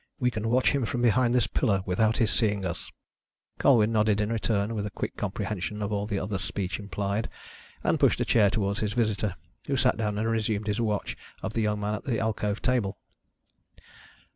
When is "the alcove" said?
12.05-12.63